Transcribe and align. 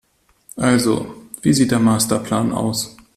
Also, 0.55 1.13
wie 1.43 1.53
sieht 1.53 1.69
der 1.69 1.77
Masterplan 1.79 2.53
aus? 2.53 2.97